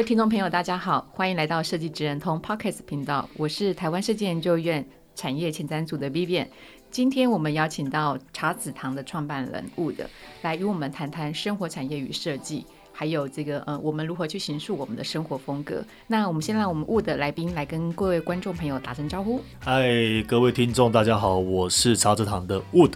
[0.00, 4.82] 位听众朋友，大家好，欢迎来到设计职人通 Podcast 频道，我是台湾设计研究院
[5.14, 6.46] 产业前瞻组的 Vivian。
[6.90, 9.96] 今天我们邀请到茶子堂的创办人 Wood
[10.40, 12.64] 来与我们谈谈生活产业与设计，
[12.94, 15.84] 还有这个呃，我们如何去形塑我们的生活风格。
[16.06, 19.42] 那我们先让我们 Wood 来宾来跟各位观众朋友打声招呼。
[19.58, 19.84] 嗨，
[20.26, 22.92] 各位听众，大家好，我是茶子堂的 Wood。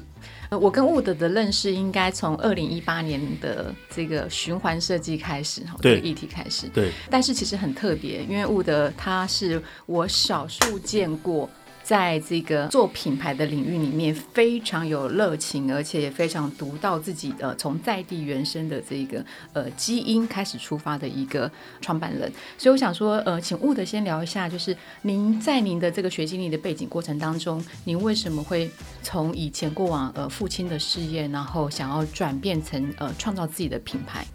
[0.58, 6.68] 我跟 Wood 的认识应该从二零一八年的这个循环设计开始，哈，这个议题开始。
[6.68, 11.48] 对，但是其实很特别，因为 Wood 他是我少数见过。
[11.84, 21.50] 在这个做品牌的领域里面，非常有热情，而且也非常独到自己的从在地原生的这个呃基因开始出发的一个
[21.82, 22.32] 创办人。
[22.56, 28.70] 所以我想说，呃，请 Wood 先聊一下，就是您在您的这个学经历的背景过程当中，您为什么会
[29.02, 34.26] 从以前过往呃父亲的事业，然后想要转变成呃创造自己的品牌？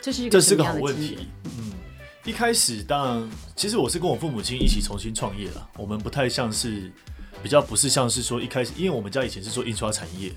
[0.00, 1.28] 这是一个什么样的问题？
[1.44, 1.72] 嗯。
[2.24, 5.68] 一开始，当然，其实我是跟我父母亲一起重新创业了。
[5.76, 6.92] 我们不太像是，
[7.42, 10.30] 比较不是像是说一开始，因为我们家以前是做印刷产业，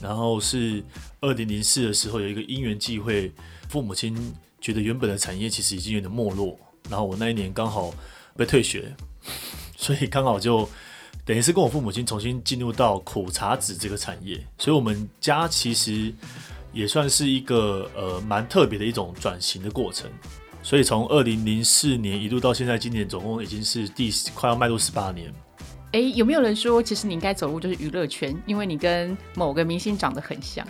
[0.00, 0.82] 然后是
[1.20, 3.30] 二零零四的时候有一个因缘际会，
[3.68, 4.16] 父母亲
[4.58, 7.92] 觉得原本的产业其实已经有点没落，然后我那一年刚好
[8.34, 8.96] 被退学，
[9.76, 10.66] 所以刚好就
[11.26, 16.10] 等于是跟我父母亲重新进入到苦茶籽这个产业，所以我们家其实
[16.72, 20.10] 也算是一个呃蛮特别的一种转型的过程。
[20.68, 25.32] 所以从二零零四年一路到现在，今年总共已经是第快要迈入十八年。
[25.92, 30.62] 哎，有没有人说，其实你应该走入就是娱乐圈，因为你跟某个明星长得很像？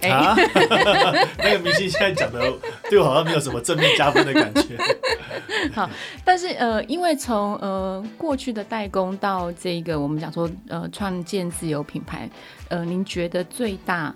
[0.00, 0.34] 哎，啊、
[1.38, 2.52] 那个明星现在讲的
[2.90, 4.76] 对我好像没有什么正面加分的感觉。
[5.72, 5.88] 好，
[6.24, 12.28] 但是呃，因为从呃过去的代工到这个我们讲说呃创建自由品牌，
[12.68, 14.12] 呃，您觉得最大？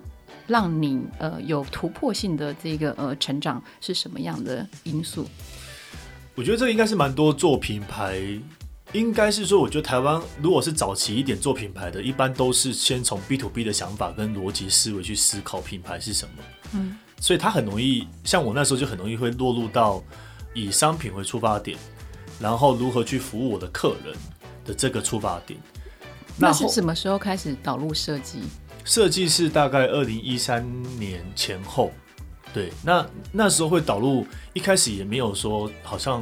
[0.51, 5.25] 让你呃有突破性的这个呃成长是什么样的因素？
[6.35, 8.21] 我觉得这个应该是蛮多做品牌，
[8.93, 16.35] 应该是说，我觉得台湾如果是早期一点做品牌的，一般都是先从 B to B 的想法跟逻辑思维去思考品牌是什么。
[16.73, 20.03] 嗯，所以他很容易，像我那时候就很容易会落入到
[20.53, 21.79] 以商品为出发点，
[22.41, 24.17] 然后如何去服务我的客人
[24.65, 25.61] 的这个出发点。
[26.37, 28.41] 那是什么时候开始导入设计？
[28.91, 30.67] 设计是大概二零一三
[30.99, 31.93] 年前后，
[32.53, 36.21] 对，那那时候会导入，一开始也没有说好像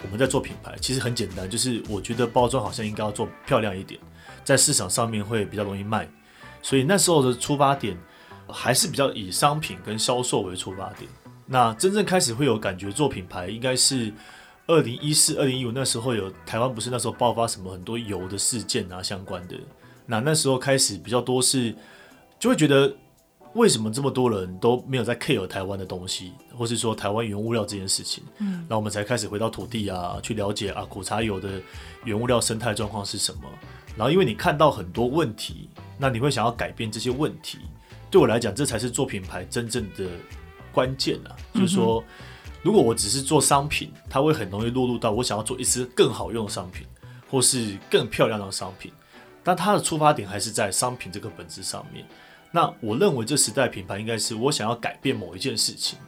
[0.00, 4.00] 我们在做品牌，其实很简单，就是我觉得包装好像应该要做漂亮一点，
[4.44, 6.08] 在市场上面会比较容易卖，
[6.62, 7.98] 所以那时候的出发点
[8.46, 11.10] 还是比较以商品跟销售为出发点。
[11.46, 14.14] 那真正开始会有感觉做品牌，应该是
[14.68, 19.56] 二零一四、二零一五那时候有台湾不是那时候爆发什么很多油的事件啊相关的，
[20.06, 21.74] 那那时候开始比较多是。
[22.44, 22.94] 就会觉得
[23.54, 31.48] 为什么这么多人都没有在 care 台湾的东西，或是说台湾原物料这件事情，嗯，然后我们才开始回到土地啊，去了解啊苦茶油的
[32.04, 33.44] 原物料生态状况是什么。
[33.96, 37.60] 然后因为你看到很多问题，那你会想要改变这些问题。
[38.10, 40.06] 对我来讲，这才是做品牌真正的
[40.70, 41.32] 关键啊！
[41.54, 42.04] 就是说，
[42.60, 46.86] 如果我只是做商品，它会很容易落入到我想要做一支更好用的商品，
[47.30, 48.92] 或是更漂亮的商品，
[49.42, 52.04] 但它的出发点还是在商品这个本质上面。
[52.54, 55.98] 那我认为这时代品牌应该是我想要改变某一件事情，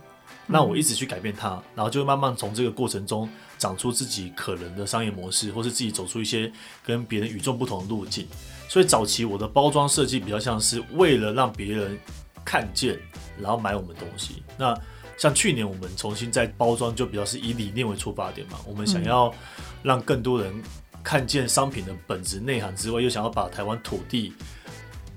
[0.46, 6.48] 那我一直去改变它，然后就会慢慢从这个过程中长出自己可能的商业模式，或是自己走出一些
[6.84, 8.28] 跟别人与众不同的路径。
[8.68, 11.98] 所以早期我的包装设计比较像是为了让别人
[12.44, 12.96] 看见，
[13.40, 14.44] 然后买我们东西。
[14.56, 14.72] 那
[15.18, 19.34] 像去年我们重新在包装，就比较是以理念为出发点嘛，我们想要
[19.82, 20.54] 让更多人
[21.02, 24.32] 看见商品的本质内涵之外，又想要把台湾土地。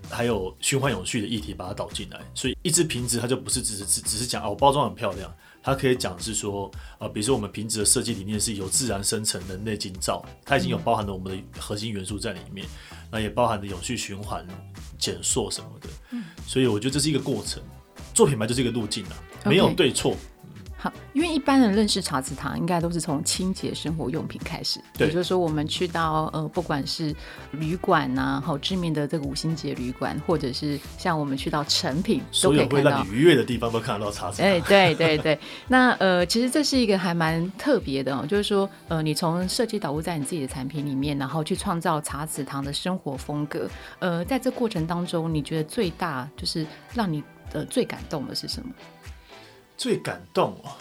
[0.09, 12.65] 还有循环永续的议题把它导进来，所以一支瓶子它就不是只是只只是讲哦包装很漂亮，它可以讲是说啊、呃，比如说我们瓶子的设计理念是由自然生成、人类精造，它已经有包含了我们的核心元素在里面，
[13.11, 14.45] 那也包含了永续循环、
[14.97, 15.89] 减塑什么的，
[16.47, 17.61] 所以我觉得这是一个过程，
[18.13, 19.15] 做品牌就是一个路径啊，
[19.45, 20.15] 没有对错。
[20.81, 24.79] 好，因为一般人认识茶籽堂，应该都是从清洁生活用品开始。
[24.97, 27.13] 对，也就是说，我们去到呃，不管是
[27.51, 32.69] 旅馆呐，好知名的这个五星级旅馆，或者是像我们去到成品，都可以看到。
[32.69, 34.49] 所有会让你愉悦的地方都看得到茶籽堂。
[34.49, 35.37] 哎，对对对。
[35.67, 43.69] 那呃，其实这是一个还蛮特别的哦，就是说呃，你从设计导入在你自己的产品里面，然后去创造茶籽堂的生活风格。
[43.99, 47.21] 呃，在这过程当中，你觉得最大就是让你
[47.51, 48.69] 呃最感动的是什么？
[49.79, 50.75] 最感动哦，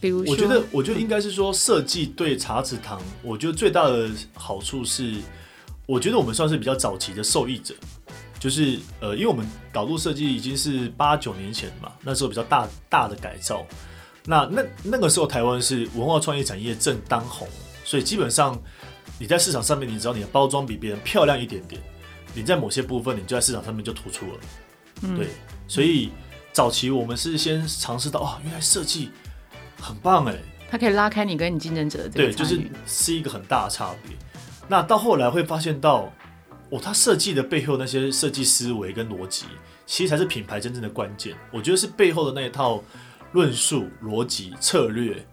[0.00, 5.16] 比如说，我觉得，我觉得应该是说设计对茶籽堂，我觉得最大的好处是，
[5.86, 7.74] 我觉得我们算是比较早期的受益者，
[8.38, 13.66] 就是呃，因为我们导入设计已经是八九年前嘛，那时候比较大大的改造，
[14.24, 17.48] 那那那个时候台湾是文化创意产业正当红，
[17.84, 18.56] 所以基本上
[19.18, 21.82] 你在市场上面，你只要你的包装比别人漂亮一点点，
[22.34, 24.38] 你在某些部分你就在市场上面就突出了，
[25.02, 25.26] 嗯、对，
[25.66, 26.12] 所以。
[26.58, 29.12] 早期我们是先尝试到，哦，原来设计
[29.80, 30.36] 很棒哎，
[30.68, 32.08] 它可以拉开你跟你竞争者的。
[32.08, 34.16] 对，就是是一个很大的差别。
[34.66, 36.12] 那到后来会发现到，
[36.70, 39.44] 哦，它设计的背后那些设计思维跟逻辑，
[39.86, 41.36] 其实才是品牌真正的关键。
[41.52, 42.82] 我觉得是背后的那一套
[43.30, 45.24] 论述、逻辑、策略，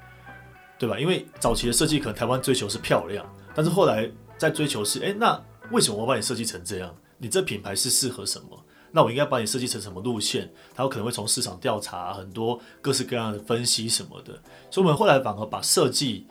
[0.77, 0.99] 对吧？
[0.99, 3.25] 因为早期的设计可能台湾追求是漂亮，
[3.55, 4.07] 但是后来
[4.37, 6.95] 在追求是，哎，那为什么我把你设计成这样？
[7.17, 8.63] 你这品牌是适合什么？
[8.95, 10.49] 那我应该把你设计成什么路线？
[10.73, 14.31] 他有可能会从市场调查很多各式各样的分析什么的，
[14.71, 16.25] 所以我们后来反而把设计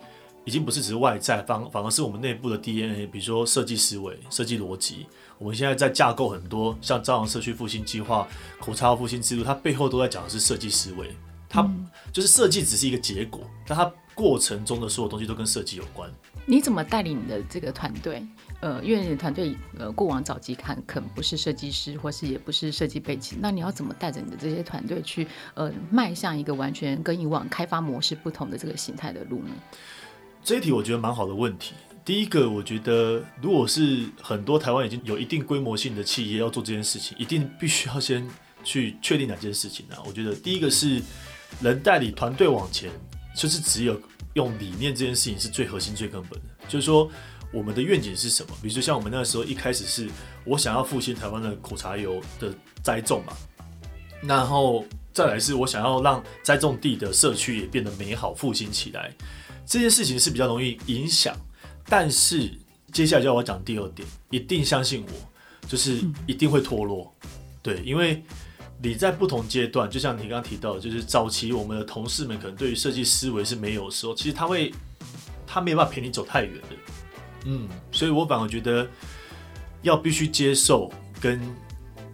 [0.47, 5.05] 已经不是只是外在，反反而是我们内部的 DNA，比如说设计思维、设计逻辑。
[5.37, 8.27] 我们现在在架构很多像朝阳社区复兴计划、
[8.59, 11.15] 苦茶复兴之路，它背后都在讲的是设计思维。
[11.47, 11.71] 它
[12.13, 16.11] 就是设计只是一个结果，但它过程中的所有东西都跟设计有关。
[16.47, 18.27] 你怎么带领你的这个团队？
[18.65, 29.51] 呃，因为你的团队呃过往早期看可能不是设计师，或是也不是设计背景，那你要怎么带着你的这些团队去呃迈向一个完全跟以往开发模式不同的这个形态的路呢？
[30.43, 31.75] 这一题我觉得蛮好的问题。
[32.07, 38.27] 第一个，我觉得如果是很多台湾已经有一定规模性的企业要做这件事情，一定必须要先
[38.63, 39.97] 去确定哪件事情呢？
[40.07, 41.03] 我觉得第一个是
[41.61, 42.91] 能带领团队往前，
[43.37, 44.01] 就是只有
[44.33, 47.11] 用理念这件事情是最核心、最根本的，就是说。
[47.55, 48.49] 我们的愿景是什么？
[48.61, 50.11] 比如说像我们那个时候一开始是
[50.45, 52.53] 我想要复兴台湾的苦茶油的
[52.83, 53.33] 栽种嘛，
[54.23, 59.15] 然后再来是我想要让栽种地的社区也变得美好复兴起来，
[59.65, 61.35] 这件事情是比较容易影响。
[61.87, 62.51] 但是
[62.93, 67.15] 接下来就要我讲第二点，一定相信我，就是一定会脱落。
[67.63, 68.23] 对，因为
[68.83, 74.73] 你在不同阶段，就像你刚刚提到的，就是早期我们的同事们可能对于设计思维是没有的时候，其实他会
[75.47, 76.69] 他没有办法陪你走太远的。
[77.45, 78.89] 嗯，所以我反而觉得
[79.83, 81.41] 要必须接受跟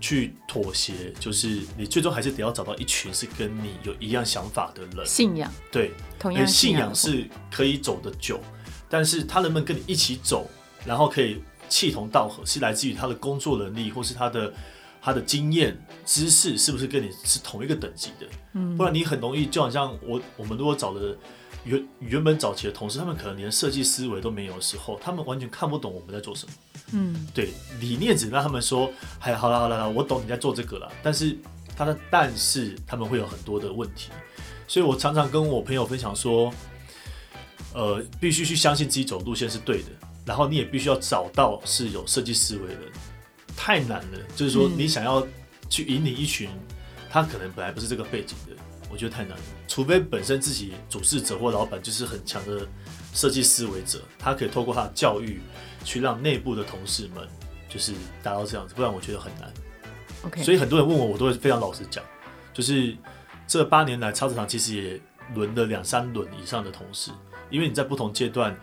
[0.00, 8.40] 去妥协，就是你最终还是得要找到一群是跟你有一样想法的人，信仰对，同样信仰是可以走得久，
[8.88, 10.48] 但是他能不能跟你一起走，
[10.84, 14.52] 然后可以志同道合，是来自于他的工作能力或是他的
[15.00, 18.26] 他的经验知识是不是跟你是同一个等级的？
[18.54, 21.16] 嗯，不然你很容易就好像我我们如果找的。
[21.64, 26.52] 原原本早期的同事，他们可能连设计思维都没有的时候，他们完全看不懂我们在做什么。
[26.92, 28.90] 嗯，对，理念只让他们说，
[29.20, 30.90] 哎，好了好了了，我懂你在做这个了。
[31.02, 31.36] 但是
[31.76, 34.10] 他的但是他们会有很多的问题，
[34.66, 36.52] 所以我常常跟我朋友分享说，
[37.74, 39.88] 呃，必须去相信自己走路线是对的，
[40.24, 42.92] 然后你也必须要找到是有设计思维的人。
[43.56, 45.26] 太难了，就是说你想要
[45.68, 46.48] 去引领一群，
[47.10, 48.56] 他可能本来不是这个背景的。
[48.90, 52.66] 我觉得太难了，除非本身自己主事者或老板就是很强的
[53.14, 55.40] 设计思维者，他可以透过他的教育
[55.84, 57.24] 去让内部的同事们
[57.68, 59.48] 就是达到这样子，不然我觉得很难。
[60.24, 62.02] OK，所以很多人问我，我都会非常老实讲，
[62.52, 62.96] 就是
[63.46, 65.00] 这八年来，超市堂其实也
[65.36, 67.12] 轮了两三轮以上的同事，
[67.48, 68.58] 因为你在不同阶段，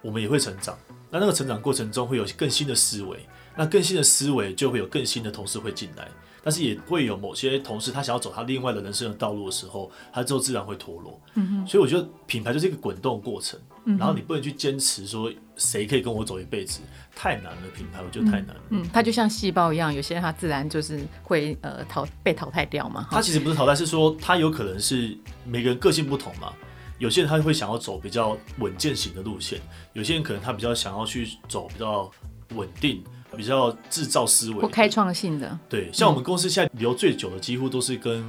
[0.00, 0.74] 我们也会成长，
[1.10, 6.08] 那那个成长过程中会有更新的思维，那更新的思维就会有更新的同事会进来。
[6.46, 11.20] 但是也会有某些同事，他想要走他另外的人生的道路的时候，他之后自然会脱落。
[11.66, 13.58] 所以我觉得品牌就是一个滚动过程。
[13.84, 16.82] 嗯，然后你不能去坚持说谁可以跟我走一辈子，
[17.16, 17.62] 太难了。
[17.74, 18.62] 品牌我觉得太难了。
[18.68, 23.08] 嗯，它就像细胞一样，有些人他自然就是会呃淘被淘汰掉嘛。
[23.10, 26.52] 他其实不是淘汰，是说他有可能是每个人个性不同嘛。
[26.98, 29.60] 有些人他会想要走比较稳健型的路线，
[29.94, 32.08] 有些人可能他比较想要去走比较
[32.54, 33.02] 稳定。
[33.36, 35.58] 比较制造思维，不开创性的。
[35.68, 38.20] 对，像我们公司现在留最久的，几乎都是跟、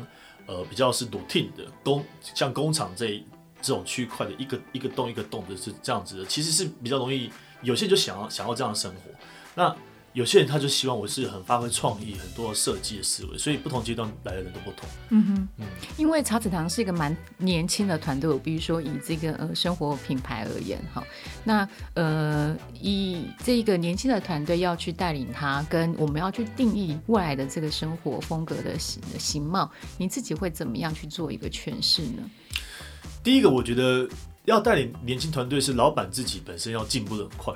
[0.48, 3.24] 嗯、呃比较是 routine 的工，像工厂这
[3.62, 7.32] 这种区块的一个一个洞一个洞的是这样子的，其实是比较容易。
[7.64, 9.10] 有些人就想要想要这样的生活，
[9.56, 9.76] 那
[10.18, 14.90] 有些人他就希望我是很发挥创意、很多设计的思维，所以不同阶段来的人都不同。
[15.10, 21.04] 嗯哼，嗯，因为茶子堂是一个蛮年轻的团队，比如说以这个呃生活品牌而言，哈，
[21.44, 32.28] 那呃以这个年轻的团队要去带领他，跟我们要去定义未来的这个生活风格的形形貌，你自己会怎么样去做一个诠释呢？
[33.24, 34.10] 第一个，我觉得
[34.46, 37.54] 要带领年轻团队是老板自己本身要进步的很快。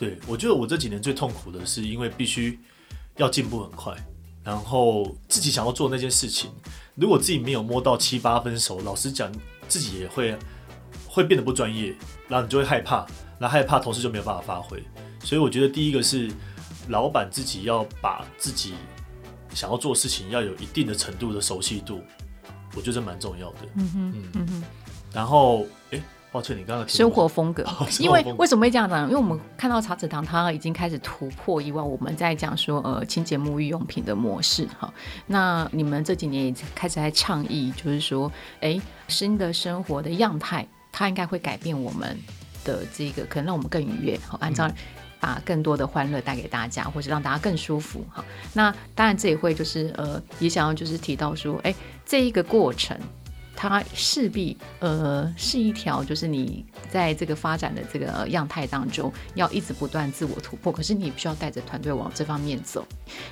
[0.00, 2.58] 对，我觉得我这几年最痛苦的是，因为必须
[3.18, 3.94] 要进步很快，
[4.42, 6.50] 然后自己想要做那件事情，
[6.94, 9.30] 如果自己没有摸到七八分熟，老实讲，
[9.68, 10.34] 自己也会
[11.06, 11.94] 会变得不专业，
[12.28, 13.06] 然后你就会害怕，
[13.38, 14.82] 然后害怕同事就没有办法发挥。
[15.22, 16.32] 所以我觉得第一个是
[16.88, 18.72] 老板自己要把自己
[19.52, 22.00] 想要做事情要有一定的程度的熟悉度，
[22.74, 23.58] 我觉得这蛮重要的。
[23.74, 24.64] 嗯哼，嗯哼，
[25.12, 26.02] 然后诶。
[26.32, 27.66] 抱歉，你刚刚生活风格，
[27.98, 29.02] 因为为什么会这样讲？
[29.04, 34.92] 因为我们看到茶子堂，它已经开始突破以往我们在讲说呃清洁沐浴用品的模式哈。
[35.26, 42.16] 那你们这几年也开始在倡议，就是说，哎，新的生活的样态，它应该会改变我们
[42.64, 44.70] 的这个，可能让我们更愉悦，好，按照
[45.18, 48.24] 把更多的欢乐带给大家，或者让大家更舒服哈。
[48.54, 51.74] 那当然这也会就是呃，也想要就是提到说，哎，
[52.06, 52.96] 这一个过程。
[53.60, 60.72] 它势必呃是一条，就是你在这个发展的这个样态当中，要一直不断自我突破。
[60.72, 62.86] 可是你也必须要带着团队往这方面走。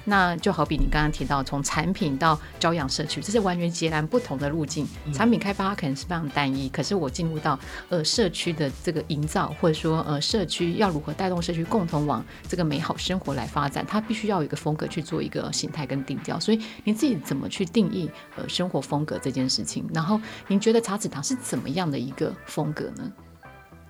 [0.04, 4.87] 那就好比你刚刚提到，从产品到朝阳社区，这是完全截然不同的路径。
[5.14, 7.58] 产品开发它可能是非常单一，可是我进入到
[7.88, 16.38] 呃社区的这个营造，或者说呃社区要如何带动社区共同往这个美好生活来发展，它必须要有一个风格去做一个形态跟定调。
[16.38, 19.88] 所以你自己怎么去定义呃生活风格这件事情？
[19.94, 23.13] 然后您觉得茶子堂是怎么样的一个风格呢？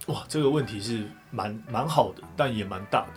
[0.07, 3.13] 哇，这个问题是蛮蛮好的，但也蛮大的。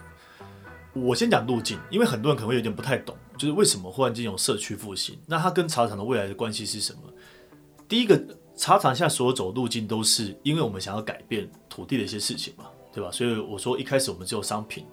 [0.93, 5.17] 我先讲路径，因为很多人可能会有点不太懂，就是为什么忽然间有社区复兴？
[5.25, 6.99] 那它跟茶厂的未来的关系是什么？
[7.87, 8.21] 第一个，
[8.57, 13.09] 茶厂现在所有走的路径都是因为我们想要改变土地的一些事情嘛，对吧？
[13.09, 14.85] 所以我说一开始我们只有商品，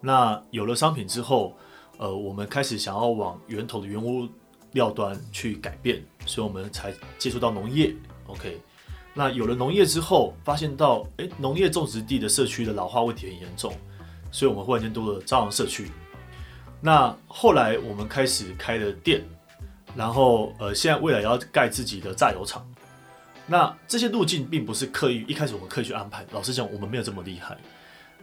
[0.00, 1.56] 那有了商品之后，
[1.98, 4.28] 呃，我们开始想要往源头的原物
[4.72, 7.94] 料端去改变，所以我们才接触到农业。
[8.26, 8.60] OK，
[9.14, 13.74] 那有了农业之后，发现到诶，农业种植地的社区的老化问题很严重，
[14.30, 15.90] 所以我们忽然间多了朝阳社区。
[16.80, 19.22] 那后来我们开始开了店，
[19.94, 22.66] 然后呃，现在未来要盖自己的榨油厂。
[23.46, 26.24] 那这些路径并不是刻意，一开始我们刻意去安排。
[26.32, 27.56] 老实讲，我们没有这么厉害，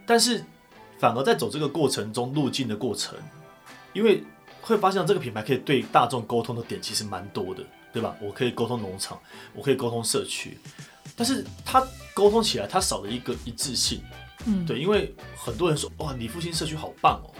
[0.05, 0.43] 但是
[0.97, 3.15] 反而在走这个过程中，路径的过程，
[3.93, 4.23] 因为。
[4.69, 8.15] 会发现这个品牌可以对大众沟通的点其实蛮多的，对吧？
[8.21, 9.19] 我可以沟通农场，
[9.53, 10.57] 我可以沟通社区，
[11.15, 11.83] 但是它
[12.13, 14.01] 沟通起来它少了一个一致性，
[14.45, 17.33] 嗯，对，因为很多人说哇，你复兴社区好棒哦，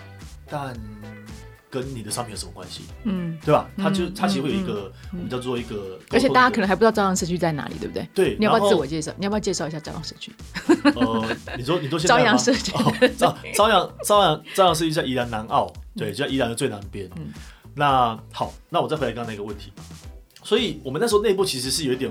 [0.49, 0.75] 但
[1.69, 2.81] 跟你的商品有什么关系？
[3.03, 3.69] 嗯，对吧？
[3.77, 8.09] 它就它其实会有一个我们叫做一个，而且大家可能还不知道朝阳社区在哪里，对不对？
[8.15, 9.13] 对，你要不要自我介绍？
[9.17, 10.33] 你要不要介绍一下朝阳社区？
[10.95, 12.71] 呃，你说你说朝阳社区，
[13.15, 15.71] 朝朝阳朝阳朝阳社区在宜兰南澳。
[15.99, 17.09] 对，就在宜兰的最南边。
[17.17, 17.31] 嗯，
[17.75, 19.71] 那好，那我再回来刚刚那个问题。
[20.41, 22.09] 所以我们那时候内部其实是有一点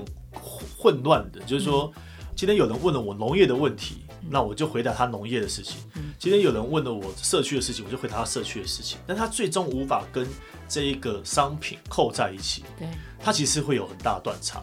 [0.76, 1.90] 混乱的，就是说，
[2.36, 5.78] 今天有人问了我农业的问题，那我就回答他农业的事情；
[6.18, 8.98] 今天有人问了我社区的事情，我就回答他社区的事情。
[9.06, 10.28] 但他最终无法跟
[10.68, 12.86] 这一个商品扣在一起，对，
[13.18, 14.62] 他其实会有很大的断差。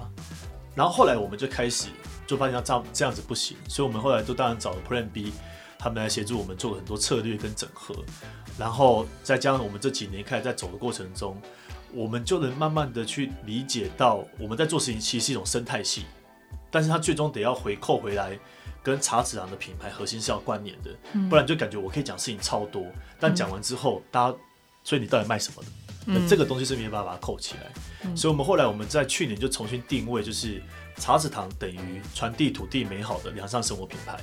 [0.75, 1.87] 然后后来我们就开始
[2.27, 5.33] 就发现这样这样子不行，所以我们后来就当然找了 Plan B。
[5.85, 7.95] 他们来协助我们做很多策略跟整合，
[8.57, 11.39] 然后再加上我们这几年开始在走的过程中，
[11.93, 16.05] 我们就能慢慢的去理解到我们在做事情其实是一种生态系，
[16.71, 18.35] 但是它最终得要回扣回来，
[18.81, 20.89] 跟茶籽堂的品牌核心是要关联的，
[21.29, 22.87] 不然就感觉我可以讲事情超多，
[23.19, 24.37] 但讲完之后大家，
[24.83, 25.69] 所以你到底卖什么的？
[26.07, 30.59] 那这个东西是没办法把它扣起来，所以我们后来我们在去年就重新定位，就是
[30.97, 34.19] 茶籽堂等于传递土地美好的良善生活品牌。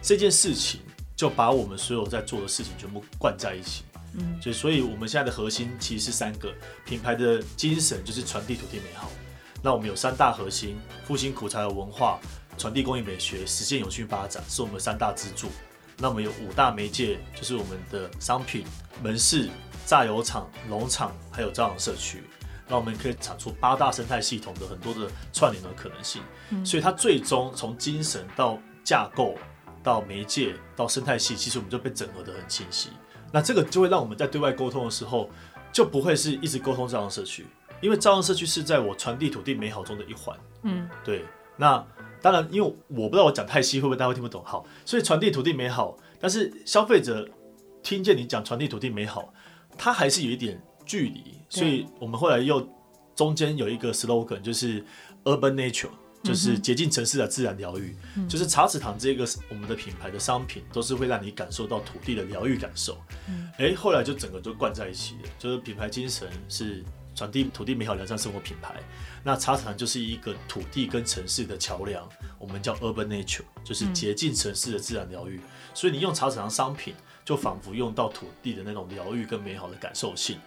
[0.00, 0.80] 这件事情。
[1.16, 6.52] 就把我们所有在做的事情全部灌在一起，嗯，就所以我们现在的核心其实是三个
[6.84, 9.10] 品牌的精神，就是传递土地美好。
[9.62, 12.18] 那我们有三大核心：复兴苦茶的文化、
[12.58, 15.48] 传递工艺美学、实现永续发展，是我们三大支柱。
[15.96, 18.66] 那我们有五大媒介，就是我们的商品、
[19.00, 19.48] 门市、
[19.86, 22.24] 榨油厂、农场，还有朝阳社区。
[22.66, 26.22] 那我们可以产出八大生态系统的很多的串联的可能性。
[26.64, 29.38] 所以它最终从精神到架构。
[29.84, 32.88] 到媒介到生态系，其实我们就被整合的很清晰。
[33.30, 35.30] 那这个就会让我们在对外沟通的时候，
[35.70, 37.46] 就不会是一直沟通朝阳社区，
[37.80, 40.36] 因为朝阳社区是在我传递土地美好中的一环。
[40.62, 41.24] 嗯，对。
[41.56, 41.84] 那
[42.22, 44.42] 当然，因为我不知道我讲太细会不会大家会听不懂。
[44.44, 47.28] 好，所以传递土地美好，但是消费者
[47.82, 49.32] 听见你讲传递土地美好，
[49.76, 52.66] 他还是有一点距离，所以我们后来又
[53.14, 54.84] 中间有一个 slogan，就是
[55.24, 55.90] Urban Nature。
[56.24, 62.98] 就是洁净城市的自然疗愈，嗯，就是茶子堂这个我们的品牌的商品，都是会让你感受到土地的疗愈感受。
[63.58, 66.82] 哎、嗯，后来就整个就灌在一起了，就是品牌精神是
[67.14, 68.74] 传递土地美好良善生活品牌。
[69.22, 75.42] 那茶籽堂就是一个土地跟城市的桥梁，我们叫 Urban Nature，就是洁净城市的自然疗愈，嗯。
[75.74, 80.38] 所以你用茶籽堂商品，就仿佛用到土地的那种疗愈跟美好的感受性。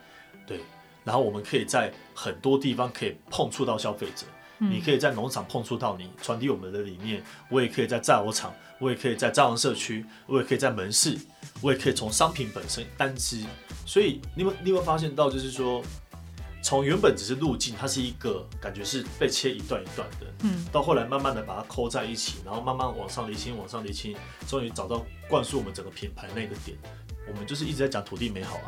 [0.48, 0.62] 对，
[1.04, 4.26] 然后我们可以在很多地方可以碰触到消费者。
[4.60, 7.24] 你可以在农场碰触到你，传递我们的理念。
[7.50, 11.18] 我也可以在榨油厂，我也可以在朝阳社区，我也可以在门市，
[11.62, 13.44] 我也可以从商品本身单支。
[13.86, 15.84] 所以你们你有没有发现到，就是说，
[16.62, 26.78] 从原本只是路径，它是一个感觉是被切一段一段的，嗯，到后来慢慢的把它抠在一起，然后慢慢往上厘清，往上厘清，终于找到灌输我们整个品牌那个点。
[27.30, 28.68] 我们就是一直在讲土地美好啊，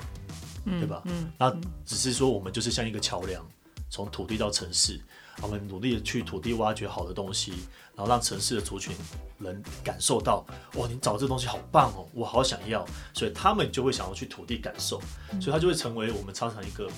[0.65, 1.01] 对吧？
[1.05, 1.49] 嗯，那
[1.85, 3.45] 只是说我们就是像一个桥梁，
[3.89, 5.01] 从土地到城市。
[5.41, 7.51] 我们努力的去土地挖掘好的东西，
[7.95, 8.95] 然后让城市的族群
[9.37, 15.01] 能感受到，哇，你找这东西好棒哦，我好想要，所以他们就会想要去土地感受，
[15.39, 16.89] 所以它就会成为我们常常一个。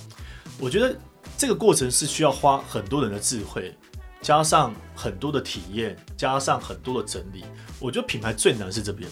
[0.60, 0.96] 我觉得
[1.38, 3.76] 这个过程是需要花很多人的智慧，
[4.22, 7.44] 加上很多的体验，加上很多的整理。
[7.80, 9.10] 我觉得品牌最难是这边。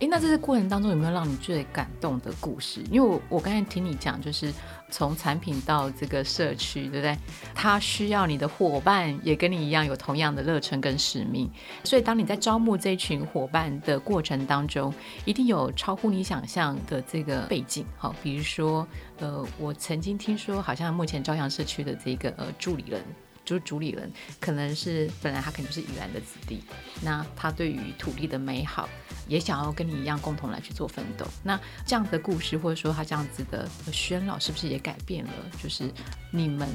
[0.00, 2.82] 诶，那这个过程当中有没有让你最感动的故事？
[2.90, 4.52] 因为我我刚才听你讲，就是
[4.90, 7.16] 从产品到这个社区，对不对？
[7.54, 11.50] 他需要你的伙伴也跟你一样有同样的热忱跟使命，
[11.82, 14.92] 所以当你在招募这群伙伴的过程当中，
[15.24, 17.86] 一定有超乎你想象的这个背景。
[17.96, 18.86] 好，比如说，
[19.18, 23.02] 呃，我曾经听说，好像目前朝阳社区的这个呃助理人。
[23.46, 26.62] 就是主理人，可能是本来他可能是宜兰的子弟，
[27.00, 28.88] 那他对于土地的美好，
[29.28, 31.24] 也想要跟你一样共同来去做奋斗。
[31.44, 35.32] 那这样的故事，或者说他这样子的宣老，是不是也改变了？
[35.62, 35.88] 就是
[36.32, 36.68] 你们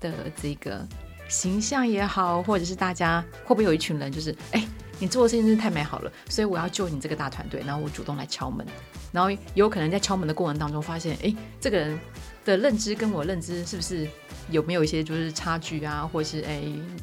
[0.00, 0.84] 的这个
[1.28, 4.66] 形象也好，或者是大家会不会有一群人，就是哎，
[4.98, 8.66] 你做的事情真是太美好了，所以我要救你这个大团队，然后我主动来敲门，
[9.12, 12.00] 然后有可能在敲门的过程当中发现，哎，这个人
[12.42, 14.08] 的认知跟我认知是不是？
[14.50, 16.62] 有没有一些就是差距啊，或是哎，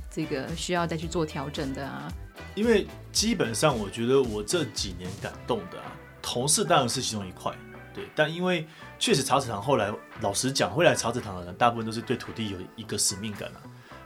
[0.10, 2.12] 这个需要再去做调整的啊？
[2.56, 7.54] 因为基本上，我觉得我这几年感动的啊，同事当然是其中一块，
[7.94, 8.06] 对。
[8.16, 8.66] 但因为
[8.98, 13.62] 确实茶子堂后来，老实讲，会来茶子堂的人，大部分都是对土地有一个使命感啊。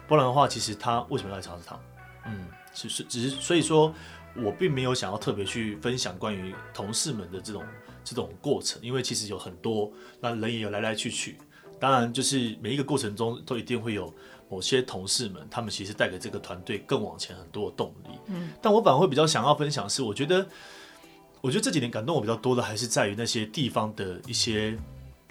[0.07, 1.79] 不然的话，其实他为什么要来茶子堂？
[2.25, 3.93] 嗯，是是，只是所以说，
[4.35, 7.63] 我并没有想要特别去分享关于同事们的这种
[8.03, 11.37] 这种过程，因为其实有很多，那人也有来来去去。
[11.79, 14.13] 当然，就是每一个过程中都一定会有
[14.49, 18.17] 某些同事们，他们其实带给这个团队更往前很多的动力。
[18.27, 20.47] 嗯，但我反而会比较想要分享的是，我觉得，
[21.41, 24.77] 我觉得这几年感动我比较多的，还是在于那些地方的一些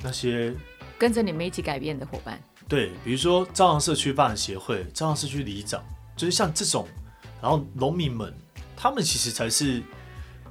[0.03, 0.55] 那些
[0.99, 2.41] 跟着你们一起改变的伙伴。
[2.69, 5.83] 对，比如说朝阳社区发展协会、朝阳社区里长，
[6.17, 6.87] 就是像这种，
[7.43, 8.33] 然后农民们，
[8.77, 9.83] 他们其实才是。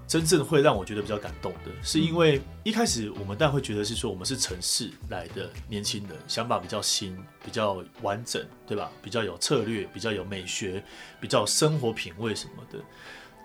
[0.07, 8.91] 真正会让我觉得比较感动的，是因为一开始我们当然会觉得是说我们是城市来的年轻人，想法比较新，比较完整，对吧？
[9.01, 10.83] 比较有策略，比较有美学，
[11.19, 12.77] 比较有生活品味什么的。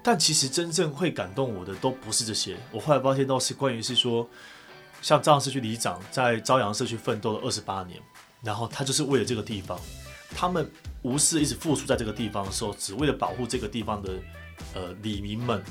[0.05, 2.57] 但其实真正会感动我的都不是这些。
[2.71, 4.29] 我后来发现到是关于是说，
[5.01, 7.99] 像朝阳社区里长在朝阳社区奋斗了二十八年，
[8.43, 9.81] 然后他就是为了这个地方，
[10.35, 10.71] 他们
[11.01, 14.13] 无私一直付出在这个地方的时候，只为了保护这个地方的
[14.75, 15.63] 呃里民们。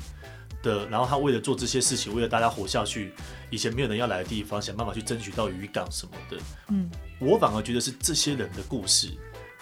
[0.62, 3.12] 的，然后他为了做这些事情，为了大家活下去，
[3.50, 6.36] 以前没有人要来的地方，想办法去争取到渔港什么的。
[6.68, 9.12] 嗯，我反而觉得是这些人的故事，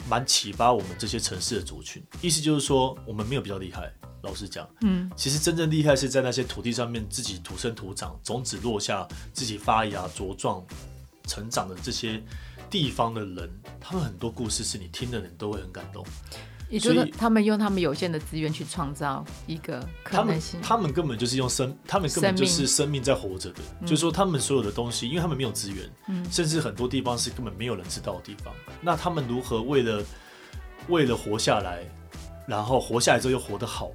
[0.09, 2.03] 蛮启发我们这些城市的族群。
[2.21, 10.65] 意思就是说，我们没有比较厉害，老实讲，嗯，其实真正厉害是在那些土地上面自己土生土长，种子落下，自己发芽茁壮
[11.27, 12.23] 成长的这些
[12.71, 16.05] 地方的人，他们很多故事是你听的人都会很感动。
[16.69, 20.61] 也就是他们用他们有限的资源去创造一个可能性。
[20.61, 23.61] 他们他们根本就是用生，他们根本就是生命在活着的。
[23.83, 28.55] 就是说，他们所有的东西，因为他们没有资源，嗯，甚至很多地方是根本没有人知道的地方。
[28.83, 30.05] 那他们如何为了
[30.89, 31.83] 为了活下来，
[32.47, 33.91] 然后活下来之后又活得好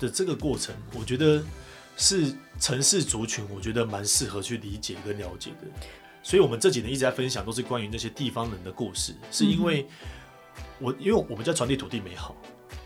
[0.00, 1.40] 的这个过程，我觉得
[1.96, 5.68] 是城市族群，我觉得蛮适合去理解跟了解的。
[6.24, 9.86] 所以我们这几年一直在分享，都是关于那些地方人的故事，是因为。
[10.80, 12.34] 我因为我们在传递土地美好，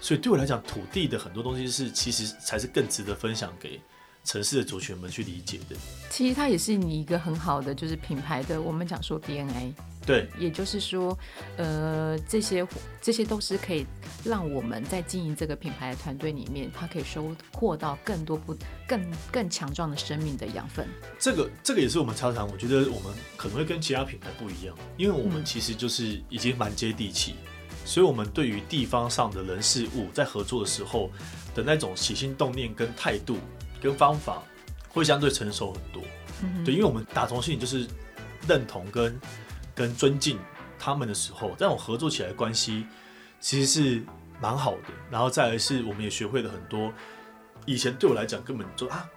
[0.00, 3.80] 所以对我来讲，土地的很多东西是其实才是更值得分享给
[4.24, 5.76] 城市的族群们去理解的。
[6.10, 9.72] 其实它也是你一个很好的就是品牌的，我们讲说 DNA，
[10.04, 11.16] 对，也就是说，
[11.56, 12.66] 呃，这些
[13.00, 13.86] 这些都是可以
[14.22, 18.54] 让我们在经营这个品牌的团队里面，它可以收获到更多不
[18.86, 20.86] 更更强壮的生命的养分。
[21.18, 27.49] 这个这个也是我们常常，我觉得我们可能会跟其他品牌不一样，因为我们其实就是已经蛮接地气，嗯、
[27.90, 31.10] 所以我们对于地方上的人事物在合作的时候
[31.54, 33.38] 的那种起心动念跟态度
[33.80, 34.42] 跟方法，
[34.88, 36.02] 会相对成熟很多。
[36.42, 37.86] 嗯、对，因为我们打从心里就是
[38.46, 39.20] 认同跟。
[39.72, 40.38] 跟尊敬
[40.78, 42.84] 他们的时候，这种合作起来的关系
[43.40, 44.02] 其实是
[44.38, 44.88] 蛮好的。
[45.10, 46.92] 然后再来是，我们也学会了很多。
[47.64, 49.08] 以前对我来讲，根本就啊，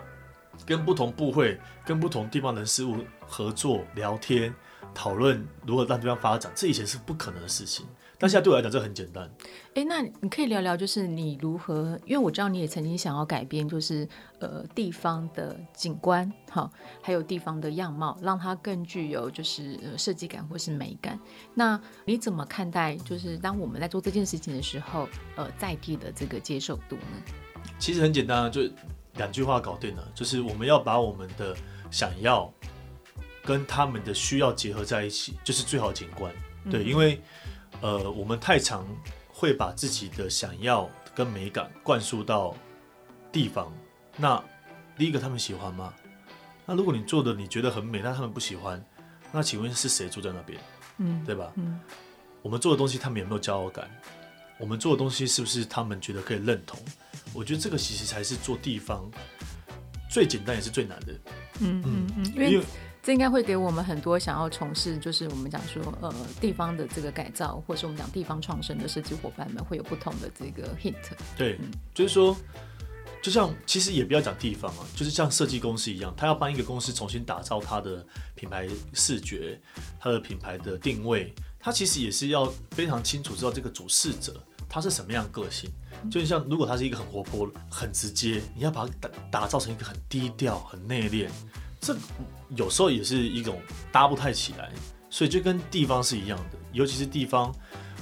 [0.66, 4.56] 跟不同部会、跟不同地方人事物合作、聊天、
[4.94, 7.86] 讨论如何让对方发展，这以前是不可能的事情。
[8.20, 9.30] 但现在对我来讲，这很简单。
[9.74, 12.00] 哎，那你可以聊聊，就是你如何？
[12.06, 14.08] 因为我知道你也曾经想要改变，就是
[14.40, 21.20] 呃地方的景观，哈，还有地方的样貌，让它更具有就是呃设计感或是美感。
[21.54, 22.96] 那你怎么看待？
[22.98, 27.34] 就是当我们在做这件事情的时候，呃，在地的这个接受度呢？
[27.78, 28.62] 其实很简单，就
[29.16, 31.54] 两句话搞定了，就是我们要把我们的
[31.92, 32.50] 想要
[33.44, 36.34] 跟他们的需要结合在一起，就是最好的景观。
[36.72, 37.22] 对，嗯、因为。
[37.82, 38.88] 呃，我们太常
[39.28, 42.56] 会把自己的想要跟美感灌输到
[43.30, 43.74] 地方。
[44.16, 44.42] 那
[44.96, 45.94] 第一个，他们喜欢吗？
[46.66, 48.82] 那如果你做的你觉得很美，但他们不喜欢，
[49.34, 50.58] 那请问是谁住在那边？
[51.00, 51.52] 嗯，对吧？
[51.56, 51.78] 嗯，
[52.42, 53.90] 我们做的东西他们有没有骄傲感？
[54.60, 56.80] 我们做的东西是不是他们觉得可以认同？
[57.34, 59.12] 我觉得这个其实才是做地方
[60.10, 61.14] 最简单也是最难的。
[61.60, 62.64] 嗯嗯嗯，因为。
[63.04, 70.96] 这应该会给我们很多想要从事，就是我们讲说，呃，地方的这个改造，或是我们讲地方创生的设计伙伴们，会有不同的这个 hint。
[71.38, 72.34] 对，嗯、就是说，
[73.22, 79.60] 就像其实也不要讲地方啊，就是像设计公司一样，他要帮一个公司重新打造它的品牌视觉，
[80.00, 85.70] 它的品牌的定位，他其实也是要非常清楚知道这个主事者他是什么样的个性。
[86.10, 91.28] 就像如果他是一个很活泼、很直接，你要把它打打造成一个很低调、很内敛。
[91.82, 91.94] 这
[92.56, 93.60] 有时候也是一种
[93.92, 94.72] 搭不太起来，
[95.10, 97.54] 所以就跟地方是一样的，尤其是地方，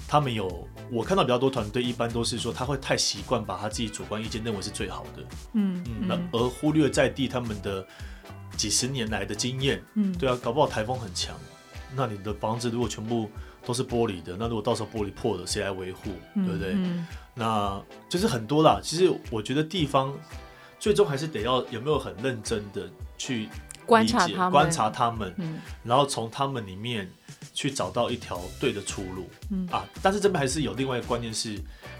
[0.07, 7.85] 他们有我看到比较多团队，一般都是说他会太习惯把他自己主观意见认为是最好的，嗯嗯，那而忽略在地他们的
[8.57, 11.35] 几十年来的经验，嗯，对啊，搞不好台风很强，
[11.95, 13.29] 那你的房子如果全部
[13.65, 16.73] 都是玻璃的，那如果到时候玻璃破了，谁来维护，对不对？
[16.73, 18.81] 嗯，那就是很多啦。
[18.83, 20.13] 其实我觉得地方
[20.79, 23.47] 最终还是得要有没有很认真的去。
[23.85, 27.09] 观察他们，观察他们，嗯、然后从他们里面
[27.53, 29.29] 去找到一条对的出路。
[29.49, 31.59] 嗯啊，但是这边还是有另外一个观念是，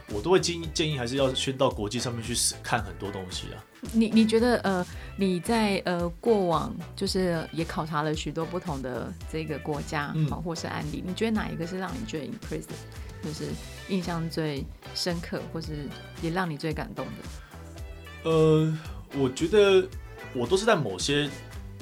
[0.09, 3.63] 我都会建议建议还是要先到国际上面去看很多东西啊。
[3.91, 4.85] 你你觉得呃
[5.17, 13.45] 你在呃过往就是也考察了许多不同的这个国家，嗯，或是案例，你觉得哪一个是让你最 impressive，就是
[13.89, 14.63] 印象最
[14.93, 15.89] 深刻，或是
[16.21, 18.29] 也让你最感动的？
[18.29, 18.77] 呃，
[19.17, 19.85] 我觉得
[20.33, 21.29] 我都是在某些。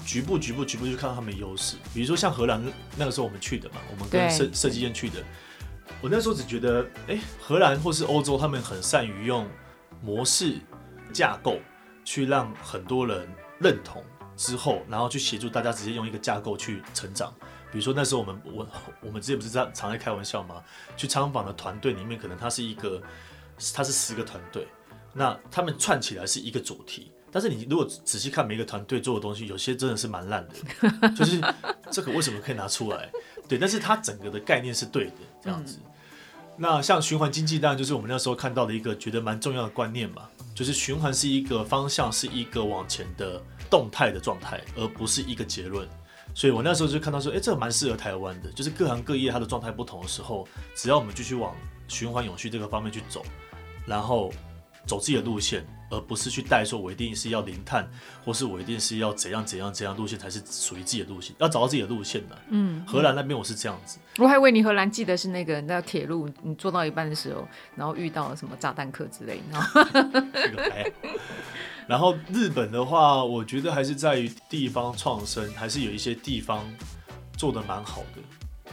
[0.10, 2.60] 局部局部局部去看到他们的优势，比如说像荷兰
[2.98, 5.24] 那个时候我们去的嘛，我们跟设设计院去的。
[6.02, 9.48] 我那时候只觉得，哎、欸，荷兰或是欧洲，他们很善于用
[10.02, 10.56] 模式
[11.14, 11.60] 架构
[12.04, 14.04] 去让很多人认同
[14.36, 17.32] 之后，然后去协助大家直接用一个架构去成长。
[17.72, 18.68] 比如说那时候我们我
[19.02, 20.64] 我们之前不是在常在开玩笑吗？
[20.98, 23.00] 去参访的团队里面，可能他是一个，
[23.76, 24.68] 他是十个团队，
[25.14, 27.12] 那他们串起来是一个主题。
[27.32, 31.42] 但是你如果仔细看每一个团队做的东西，有些真的是蛮烂的， 就是
[31.92, 33.10] 这个为什么可以拿出来？
[33.48, 35.14] 对，但是它整个的概念是对的，
[35.44, 35.78] 这样子。
[35.84, 35.92] 嗯、
[36.58, 45.88] 那像循环经济，当然就是我们那时候看到的一个觉得蛮重要的观念嘛，就是循环是一个方向，是一个往前的动态的状态，而不是一个结论。
[46.36, 51.56] 所以我那时候就看到说，哎、欸，这个蛮适合台湾的，就是各行各业它的状态不同的时候，只要我们继续往
[51.88, 53.26] 循环永续这个方面去走，
[53.86, 54.32] 然后
[54.90, 55.64] 走自己的路线。
[55.92, 57.84] 而不是去带说，我一定是要零碳，
[58.24, 62.38] 或是我一定是要怎样怎样怎样路线才是属于自己的路线，要找到自己的路线的。
[62.50, 63.98] 嗯，荷兰那边我是这样子。
[64.20, 70.22] 我还以为你荷兰记得是那个那铁路，你坐到一半的时候，然后遇到了什么炸弹客之类的。
[70.32, 70.92] 这个还。
[71.88, 76.64] 然后日本的话，我觉得还是在于地方创生，还是有一些地方
[77.36, 78.22] 做的蛮好的。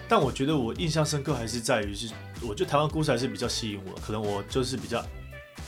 [0.06, 5.02] 但我觉得我印象深刻还是在于是，我觉得台湾故事还是比较吸引我，可能我就是比较。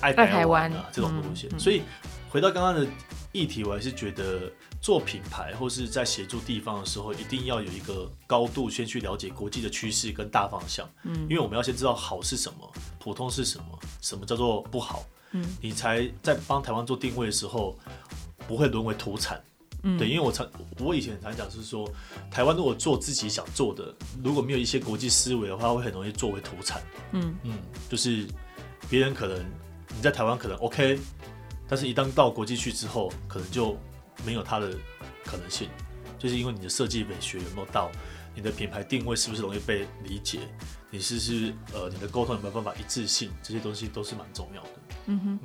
[0.00, 1.82] 爱台湾啊，这种路线，所以
[2.30, 2.86] 回到刚刚的
[3.32, 10.88] 议题，我还是觉得做品牌或是在协助地方的时候，一定要有一个高度，先去了解国际的趋势跟大方向。
[11.02, 15.04] 嗯，因为我们要先知道好是什么，普通是什么，什么叫做不好。
[15.32, 17.76] 嗯，你才在帮台湾做定位的时候，
[18.46, 19.42] 不会沦为土产。
[19.82, 21.88] 嗯，对，因为我常我以前常讲是说，
[22.30, 26.82] 台湾如果做自己想做的，如果没有一些国际思维的话，会很容易作为土产。
[27.12, 27.58] 嗯嗯，
[27.88, 28.26] 就是
[28.88, 29.44] 别人可能
[29.98, 30.96] 你在台湾可能 OK，
[31.68, 33.76] 但是一旦到国际去之后，可能就
[34.24, 34.70] 没有它的
[35.24, 35.68] 可能性，
[36.16, 37.90] 就是因为你的设计美学有没有到，
[38.32, 40.38] 你的品牌定位是不是容易被理解，
[40.88, 44.70] 你是不是呃你的沟通有没有办法一致性，这些东西都是蛮重要的。
[45.06, 45.38] 嗯哼，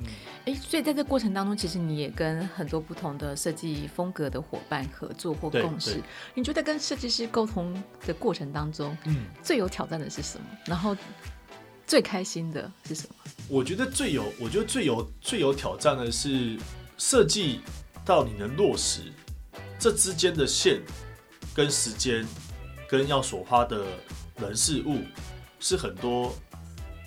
[0.44, 6.00] 哎、欸，所以在这过程当中，其实你也跟很多不同的设计风格的伙伴合作或共事。
[6.32, 7.74] 你觉得跟设计师沟通
[8.06, 10.46] 的过程当中，嗯，最有挑战的是什么？
[10.66, 10.96] 然后
[11.86, 13.14] 最开心的是什么？
[13.48, 16.58] 我觉得最有，我觉得最有最有挑战的是
[16.96, 17.60] 设计
[18.04, 19.02] 到你能落实
[19.78, 20.80] 这之间的线
[21.54, 22.26] 跟时间
[22.88, 23.84] 跟要所花的
[24.38, 25.00] 人事物，
[25.60, 26.34] 是很多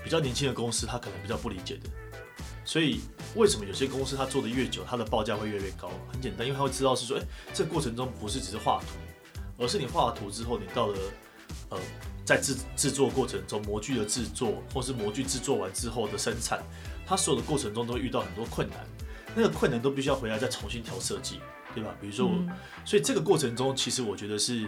[0.04, 1.90] 比较年轻的公司他可能比较不理解的。
[2.64, 3.00] 所以，
[3.36, 5.90] 为什么有些公司它做的越久，它的报价会越来越高？
[6.12, 8.88] 很简单，因为他会知道是说，哎、这过程中不是只是画图，
[9.58, 11.00] 而是你画了图之后，你到了
[11.70, 11.80] 呃，
[12.28, 16.62] 在制制作过程中，模具的制作，或是模具制作完之后的生产，
[17.06, 18.86] 它所有的过程中都会遇到很多困难，
[19.34, 21.40] 那个困难都必须要回来再重新调设计，
[21.74, 21.96] 对吧？
[22.02, 22.34] 比如说我，
[22.84, 24.68] 所以这个过程中，其实我觉得是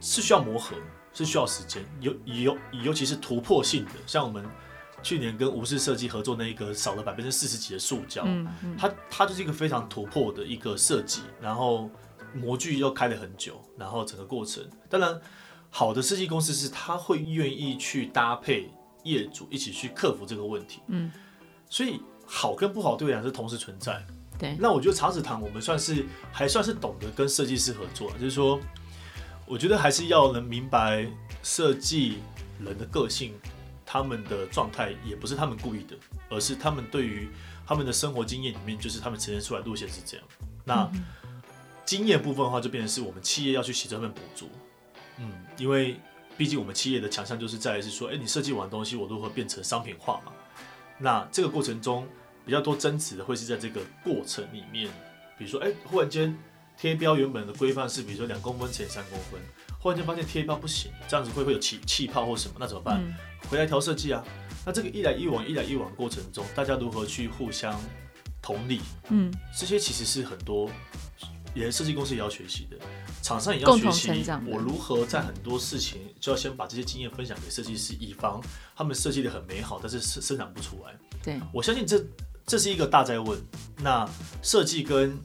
[0.00, 0.74] 是需要磨合，
[1.14, 4.44] 是需要时间，尤尤尤其是突破性的，像我们。
[5.00, 11.88] 去年跟无视设计合作那一个少了百分之四十几的塑胶，嗯嗯，它它就是一个非常突破的一个设计，然后
[12.34, 15.20] 模具又开了很久，然后整个过程，当然
[15.70, 18.70] 好的设计公司是他会愿意去搭配
[19.04, 21.10] 业主一起去克服这个问题，嗯，
[21.68, 24.04] 所以好跟不好对我来讲是同时存在，
[24.38, 28.60] 对，那我觉得茶子堂我们算是还算是懂得跟设计师合作，就是说，
[29.46, 31.06] 我觉得还是要能明白
[31.42, 32.18] 设计
[32.58, 33.34] 人的个性。
[33.90, 35.96] 他们的状态也不是他们故意的，
[36.28, 37.26] 而是他们对于
[37.66, 40.26] 他们的生活经验里面，就是他们呈现出来路线是这样。
[40.62, 40.90] 那
[41.86, 44.50] 经验部分的话，就变成是我们企业要去协助他们补足。
[45.18, 45.98] 嗯，因为
[46.36, 50.32] 毕竟我们企业的强项就是在于是说，哎，你设计完东西，我如何变成商品化嘛？
[50.98, 52.06] 那这个过程中
[52.44, 54.90] 比较多争执的会是在这个过程里面，
[55.36, 56.36] 比如说，哎，忽然间
[56.76, 59.40] 贴标原本的规范是，比如说两公分乘三公分。
[59.80, 62.56] 忽然间发现贴标不行，这样子会不会有气气泡或什么？
[62.58, 63.00] 那怎么办？
[63.48, 64.24] 回来调设计啊。
[64.66, 67.80] 那这个一来一往、一来一往过程中，大家如何去互相
[68.42, 68.80] 同理？
[69.10, 70.68] 嗯，这些其实是很多
[71.54, 72.76] 连设计公司也要学习的，
[73.22, 74.10] 厂商也要学习。
[74.46, 78.42] 我如何在很多事情就要先把这些经验分享给设计师，以防
[78.76, 80.94] 他们设计的很美好，但是生生产不出来。
[81.22, 82.04] 对，我相信这
[82.46, 83.38] 这是一个大哉问。
[83.78, 84.08] 那
[84.42, 85.18] 设计跟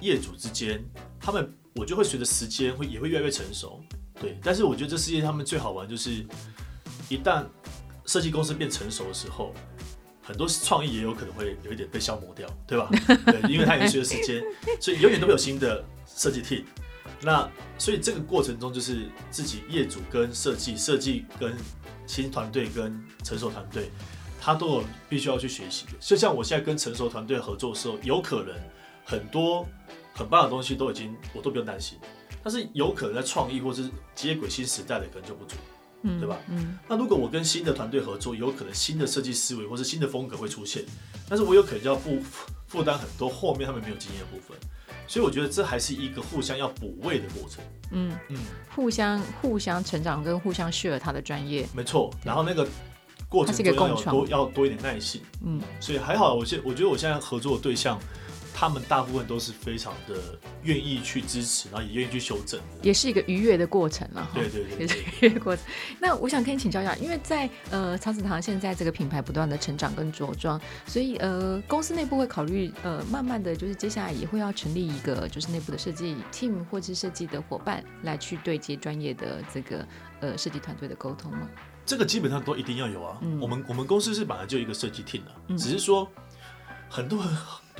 [0.00, 0.84] 业主之间，
[1.20, 1.52] 他们。
[1.76, 3.80] 我就会随着时间会也会越来越成熟，
[4.20, 4.36] 对。
[4.42, 6.26] 但是我觉得这世界他们最好玩就是，
[7.08, 7.46] 一旦
[8.04, 9.54] 设计公司变成熟的时候，
[10.30, 12.88] 很多创意也有可能会有一点被消磨掉，对吧？
[13.26, 14.42] 对，因为它已经随着时间，
[14.80, 16.64] 所以永远都会有新的设计 team。
[17.22, 21.54] 那所以这个过程中就是自己业主跟设计、设计跟
[22.06, 23.90] 新团队跟成熟团队，
[24.40, 25.92] 他都有必须要去学习的。
[26.00, 28.54] 就像我现在跟成熟团队合作的时候，有可能
[29.04, 29.66] 很多。
[30.12, 31.96] 很棒的东西都已经，我都不用担心。
[32.42, 35.54] 但是有可能在创意或是接轨新时代的可能就不足，
[36.02, 36.38] 嗯，对吧？
[36.48, 36.78] 嗯。
[36.88, 40.84] 那如果我跟新的团队合作，有可能新的设计思维或是新的风格会出现，
[41.28, 42.18] 但是我有可能就要负
[42.66, 44.56] 负担很多后面他们没有经验的部分。
[45.06, 47.64] 所以我觉得这还是一个互相要补位的过程。
[47.90, 48.36] 嗯嗯，
[48.74, 52.08] 互相互相成长跟互相 share 他的专业，没错。
[52.24, 52.66] 然后那个
[53.28, 55.20] 过程中要有多要多一点耐心。
[55.44, 57.98] 嗯，所以还好，我现我觉得我现在合作的对象。
[58.52, 64.30] 他们大部分都是非常的愿意去支持，然后也愿意去修正，也是一个愉悦的过程了。
[64.34, 65.64] 对对对，也是愉悦的过程。
[65.98, 79.86] 那我想跟你请教一下，因为在呃茶子堂现在这个品牌不断的成长跟茁壮，所以呃公司内部会考虑呃慢慢的就是接下来也会要成立一个就是内部的设计 team 或者是设计的伙伴来去对接专业的这个
[80.20, 81.48] 呃设计团队的沟通吗？
[81.86, 83.18] 这个基本上都一定要有啊。
[83.22, 86.06] 嗯、我们我们公司是本来就一个设计 team 的、啊，嗯、只是说
[86.88, 87.28] 很多人。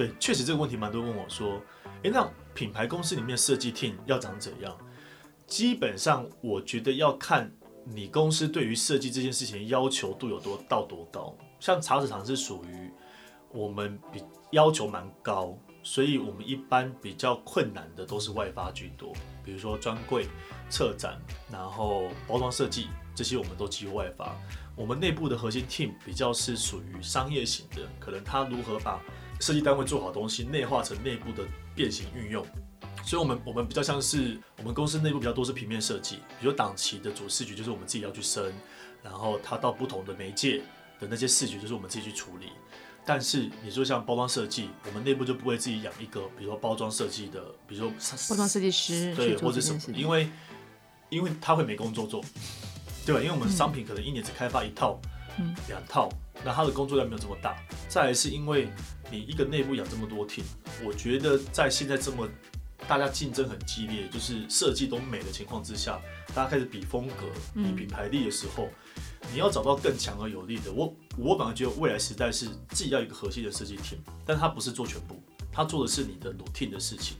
[0.01, 1.61] 对，确实这个问题蛮多问我说，
[2.05, 4.75] 诶，那品牌公司里面设计 team 要长怎样？
[5.47, 7.53] 基本上我觉得要看
[7.85, 11.37] 你公司对于设计这件事情要求度有多到多高。
[11.59, 12.91] 像茶子厂是属于
[13.53, 19.13] 我们比要求蛮高，所以我们一般比较困难的都是外发居多，
[19.45, 20.27] 比如说专柜、
[20.71, 21.21] 策展，
[21.53, 24.35] 然后包装设计这些我们都几乎外发。
[24.75, 28.99] 我们内部的核心 team 比较是属于商业型的，可能他如何把
[29.41, 31.43] 设计单位做好东西，内化成内部的
[31.75, 32.47] 变形运用，
[33.05, 38.53] 所以，我们我们比较像是我们公司内部比较多是平面设计，比如档期的主视觉就是我们自己要去生，
[39.03, 40.63] 然后它到不同的媒介
[41.01, 42.47] 的那些视觉就是我们自己去处理。
[43.07, 47.91] 但是你说像包装设计，我们内部就不会自己养一个，比如说包装设计的，比如说
[48.29, 50.29] 包装设计师，对，或者什么，因为
[51.09, 52.23] 因为他会没工作做，
[53.07, 53.21] 对吧？
[53.21, 55.11] 因为我们商品可能一年只开发一套、嗯、
[55.69, 56.09] 两套，
[56.45, 57.57] 那他的工作量没有这么大。
[57.89, 58.69] 再来是因为
[59.11, 60.45] 你一个内部养这么多 team，
[60.85, 62.29] 我觉得在现在这么
[62.89, 66.01] 大家竞争很激烈，就是设计都美的情况之下，
[66.35, 68.65] 大家开始比风格、比品牌力的时候。
[68.65, 68.73] 嗯
[69.33, 75.23] 你要找到更强而有力的，我我反而觉得未来时代是自己要一个核心的设计 team，但他不是做全部，
[75.53, 77.19] 他做的是你的 routine 的事情，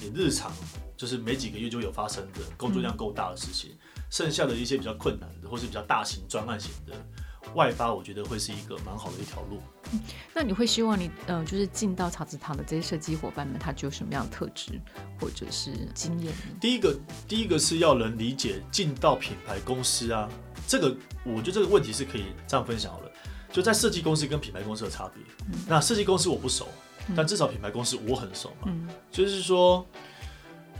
[0.00, 0.52] 你日常
[0.96, 6.94] 就是每几个月就有发生的工作量够大的事情，嗯、剩下的一些比较困难的或是比较大型专案型的
[7.54, 9.60] 外发，我觉得会是一个蛮好的一条路。
[9.92, 10.00] 嗯，
[10.34, 14.80] 那你会希望你呃，就是进到茶子堂的这些设计伙伴们，他具有什么样的特质
[15.20, 16.32] 或者是经验？
[16.60, 16.96] 第一个，
[17.28, 20.28] 第一个是要能理解进到品牌公司啊。
[20.66, 23.10] 这个我觉得这个问题是可以这样分享好了，
[23.52, 25.22] 就在设计公司跟品牌公司的差别。
[25.52, 26.66] 嗯、那设计公司我不熟，
[27.08, 28.68] 嗯、但至少品牌公司我很熟嘛。
[28.68, 29.86] 嗯、就是说，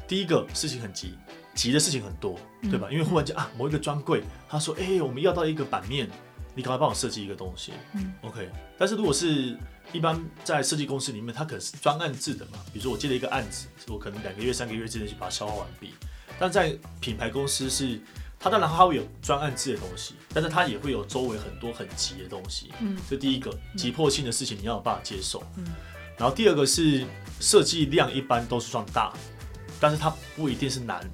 [0.08, 1.18] 第一个事情很急，
[1.54, 2.88] 急的事情很多，嗯、对吧？
[2.90, 6.08] 因为忽然间啊，某一个专柜他说，哎，我们要到一个版面，
[6.54, 7.72] 你赶快帮我设计一个东西。
[7.94, 8.50] 嗯、OK。
[8.78, 9.56] 但是如果是
[9.92, 15.92] 一般在设计公司里面，它可能是专案制的嘛，比如说我接了一个案子，我可能两个月、三个月之内就把它消化完毕。
[16.38, 18.00] 但在品牌公司是。
[18.36, 22.70] 它当然它会有专案制的东西，但是它也会有周围很多很急的东西。
[22.78, 25.42] 嗯，这第一个急迫性的事情你要有办法接受。
[25.56, 25.64] 嗯，
[26.18, 27.06] 然后第二个是
[27.40, 29.14] 设计量一般都是算大，
[29.80, 31.08] 但是它不一定是难，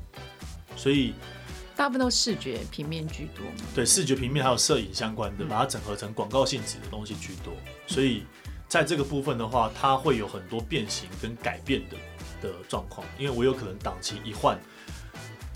[0.76, 1.14] 所以
[1.80, 3.42] 大部分都视觉平面居多。
[3.74, 7.54] 对，视觉平面还有摄影相关的，把它整合成广告性质的东西居多。
[7.86, 8.24] 所以
[8.68, 11.96] 在这个部分的话，它会有很多变形跟改变的
[12.42, 14.60] 的状况，因为我有可能档期一换。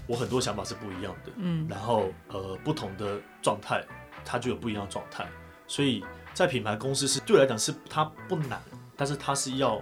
[0.07, 3.85] 我很多想法是不一样的，嗯，然后呃，不同的状态，
[4.25, 5.29] 它就有不一样的状态，
[5.67, 8.63] 所以在品牌公司是对我来讲是它不难，
[8.97, 9.79] 但是它是要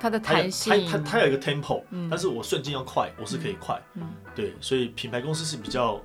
[0.00, 4.02] 它的弹性，它它它有一个 tempo，嗯，但是我瞬间要快，我是可以快，嗯，
[4.34, 6.00] 对，所以品牌公司是比较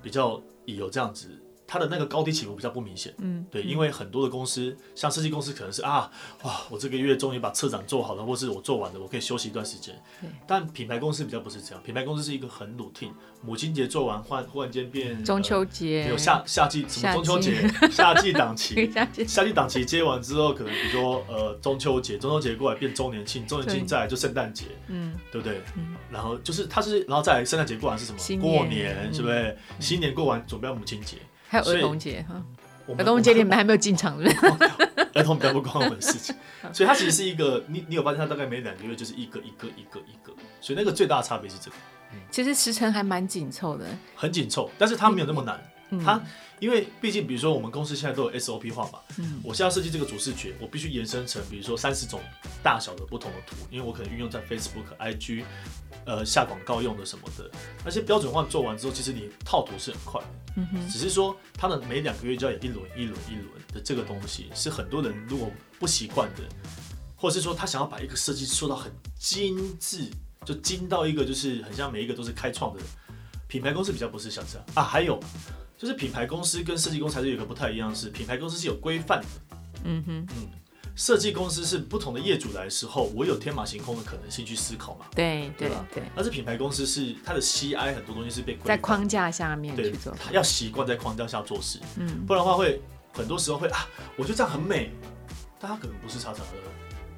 [0.00, 1.28] 比较有这样子。
[1.66, 6.08] 它的那个高低起伏比较不明显，嗯，对，因为很多的公司，像设计公司可能是啊，
[6.44, 10.00] 哇，我这个月终于把策展做好了，或是我做完了，我可以休息一段时间。
[10.20, 10.30] 对。
[10.46, 13.10] 但品牌公司比较不是这样，品牌公司是一个很 routine，
[13.42, 17.68] 母亲节做完换忽然间变中秋节，呃、有夏夏季什么中秋节？
[17.90, 18.88] 夏季档期，
[19.26, 19.56] 夏季。
[19.56, 25.62] 档期接完之后，可能比如说呃中秋节，中秋节过来变周年庆，周年庆再来就圣诞节，嗯，对不对？
[25.76, 28.18] 嗯、然后就是它是，然后再来圣诞节过完是什么？
[28.28, 28.38] 年。
[28.38, 29.34] 过年是不是？
[29.70, 31.16] 嗯、新年过完准备要母亲节。
[31.48, 32.42] 还有儿童节哈，
[32.98, 34.70] 儿童节你们还没有进场是不是？
[35.14, 36.34] 儿童比较不关我们事情，
[36.72, 41.76] 所以它其实是一个，你你有发现它大概每两个月就是一个一个一个一个，所以那个最大的差别是这个。
[42.30, 45.60] 其实时程还蛮紧凑的，很紧凑，但是它没有那么难。
[46.04, 46.20] 它
[46.58, 49.00] 因为毕竟比如说我们公司现在都有 SOP 化嘛，
[49.42, 52.20] 我现在设计这个主视觉，我必须延伸成比如说三十种
[52.62, 55.44] 大小的不同的图，因为我可能运用在 Facebook、IG。
[56.04, 57.50] 呃，下广告用的什么的，
[57.84, 66.42] 那些标准化做完之后，其实你套图是很快的，嗯哼，只是说它的每两个月就要有一轮一轮一轮的这个东西，是很多人如果不习惯的，
[67.16, 70.08] 或者是说他想要把一个设计做到很精致，
[70.44, 72.80] 就精到一个就是很像每一个都是开创的
[73.48, 74.66] 品牌公司比较不是像这样。
[74.74, 75.18] 啊，还有
[75.76, 79.26] 就是品牌公司跟设计公司还是有一个不太一样，是品牌公司是有规范的，
[79.84, 80.48] 嗯哼，嗯。
[80.98, 85.04] 设计公司是不同的业主来的时候，我有天马行空的可能性去思考嘛？
[85.14, 86.02] 对对对。
[86.14, 92.80] 但是品牌公司是它的 CI 很多东西是被在框架下面去做，他要习惯在框架下做事，嗯，不然的话会
[93.12, 93.86] 很多时候会啊，
[94.16, 94.90] 我觉得这样很美，
[95.60, 96.40] 但它可能不是茶籽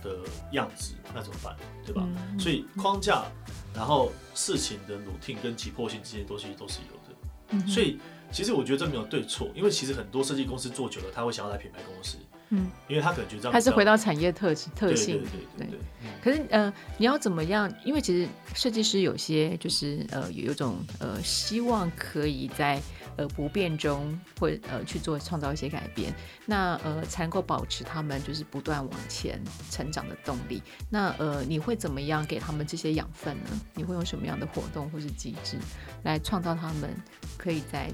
[0.03, 0.19] 的的
[0.51, 1.57] 样子，那怎么办？
[1.87, 2.03] 对吧？
[2.05, 3.27] 嗯、所以框架，
[3.73, 7.17] 然后事情的 routine 跟急迫性这些东西都是有的，
[7.51, 12.19] 嗯、所以其实我觉得这没有对错，因为其实很多设计公司做久了，他会想要来品牌公司。
[12.51, 15.23] 嗯，因为他可能觉得这样还是回到产业特特性，
[15.57, 15.79] 对对对。
[16.23, 17.71] 可是呃，你要怎么样？
[17.85, 22.81] 因为其实设计师有些就是呃，有一种呃，希望可以在
[23.19, 26.15] 呃不变中会呃去做创造一些改变，
[26.47, 29.39] 那呃才能够保持他们就是不断往前
[29.71, 30.63] 成长的动力。
[30.89, 33.51] 那呃，你会怎么样给他们这些养分呢？
[33.75, 35.59] 你会用什么样的活动或是机制
[36.05, 36.97] 来创造他们
[37.37, 37.93] 可以在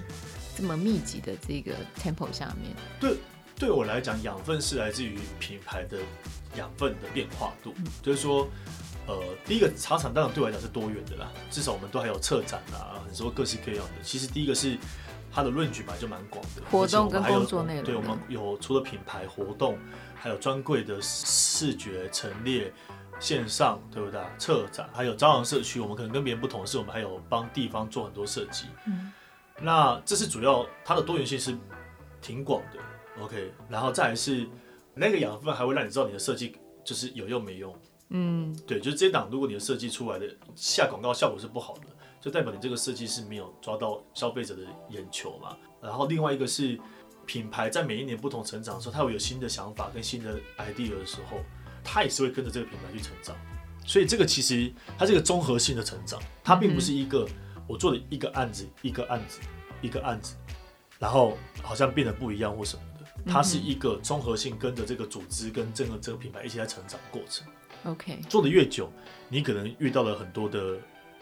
[0.57, 2.73] 这么密集的这个 tempo 下面？
[3.01, 3.17] 对。
[3.57, 5.99] 对我来讲，养分是来自于品牌的
[6.59, 8.49] 养分的变化度，嗯、就是说，
[9.07, 14.03] 呃，第一个茶厂当然对我来讲是多元的啦，至少我们都还有策展啊，很多各式各样的。
[14.03, 14.77] 其实第一个是
[15.35, 17.85] 它的 range 本来就蛮广的，活动跟工作内容。
[17.85, 19.77] 对，我们有除了品牌活动，
[20.14, 22.73] 还有专柜的视觉陈列、
[23.18, 24.20] 线上，对不对？
[24.39, 28.66] 策展，还有朝阳社区，我们可能跟别人不同的是，我们还有帮地方做很多设计。
[28.87, 29.12] 嗯，
[29.61, 31.59] 那这是主要，它的多元性是
[32.22, 32.78] 挺广的。
[33.20, 34.47] OK，然后再来是，
[34.95, 37.76] 那个养分还会让你知道你的设计就是有用没用。
[38.11, 41.87] 嗯，对，就是这档如果你的设计出来的下广告效果是不好的，
[42.25, 45.55] 就代表你这个设计是没有抓到消费者的眼球嘛。
[45.83, 46.81] 然后另外一个是
[47.27, 51.37] 品牌在每一年不同成长的时候，它会有新的想法跟新的 idea 的时候，
[51.85, 53.37] 它也是会跟着这个品牌去成长。
[53.85, 57.29] 所以这个其实它是一个综合性的成长，它并不是一个
[57.68, 59.41] 我做的一个案子一个案子
[59.83, 60.35] 一个案子，
[60.99, 67.47] 然后好像变得不一样或什么的，它是一个综合性跟着这个组织跟这个这个品牌一起在成长过程。
[67.85, 68.91] OK，做的越久，
[69.29, 70.79] 你可能遇到了很多的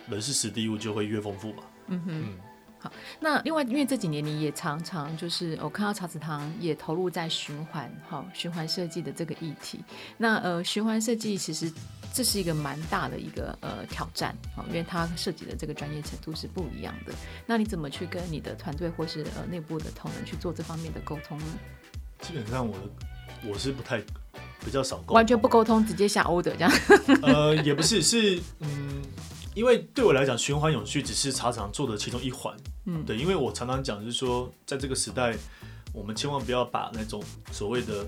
[0.08, 1.62] 人事史地物就会越丰富嘛。
[1.88, 2.38] 嗯哼，嗯，
[2.78, 2.92] 好。
[3.20, 9.82] 那另外，因为这几年你也常常就是我看到茶子堂也投入在循环，好循环设计的这个议题。
[10.16, 11.72] 那呃，循环设计其实
[12.12, 17.12] 这是一个蛮大的一个呃挑战，好，因为它涉及的这个专业程度是不一样的。
[17.46, 21.46] 那你怎么去跟你的团队或是呃内部的同仁去做这方面的沟通呢？
[22.20, 22.74] 基本上我
[23.46, 24.02] 我是不太。
[24.64, 26.72] 比较少沟通，完全不沟通，直接下 order 这样。
[27.22, 29.02] 呃，也不是，是嗯，
[29.54, 32.56] 因为对我来讲，循环永续只是茶厂做的其中一环。
[32.86, 35.36] 嗯，对，因为我常常讲，就是说，在这个时代，
[35.92, 37.22] 我们千万不要把那种
[37.52, 38.06] 所谓的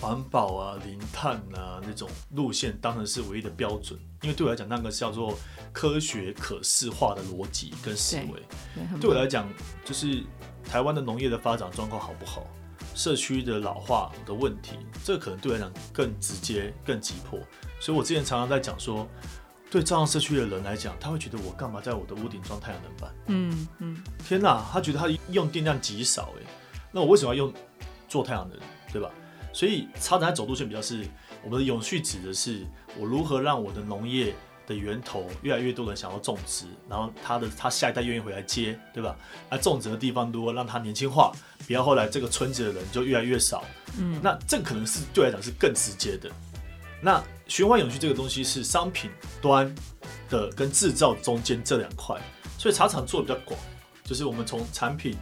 [0.00, 3.98] 环保啊、零碳啊那种路线当成是唯一的标准。
[4.22, 5.36] 因为对我来讲，那个是叫做
[5.72, 8.42] 科学可视化的逻辑跟思维。
[8.74, 9.48] 对，对我来讲，
[9.84, 10.22] 就是
[10.64, 12.46] 台湾的农业的发展状况好不好？
[12.94, 17.38] 社区的老化的问题，这个可能对我来讲更直接、更急迫。
[17.80, 19.08] 所以我之前常常在讲说，
[19.72, 23.10] 对这样社区的人来讲，他会觉得我干嘛在我的屋顶装太阳能板？
[23.28, 24.04] 嗯嗯。
[24.22, 26.46] 天哪，他觉得他用电量极少诶，
[26.92, 27.50] 那我为什么要用
[28.06, 28.58] 做太阳能？
[28.92, 29.10] 对吧？
[29.50, 31.06] 所以茶籽走路线比较是
[31.42, 32.66] 我们的永续，指的是
[32.98, 34.34] 我如何让我的农业。
[34.64, 39.16] 的源头越来越多人想要种植，然后他的他下一代愿意回来接，对吧？
[39.50, 41.32] 那种植的地方如果让他年轻化，
[41.66, 43.64] 不要后来这个村子的人就越来越少，
[43.98, 46.30] 嗯，那这可能是对我来讲是更直接的。
[47.02, 49.74] 那循环永续这个东西是商品端
[50.30, 52.16] 的跟制造中间这两块，
[52.56, 53.60] 所以茶厂做的比较广，
[54.04, 55.16] 就是我们从产品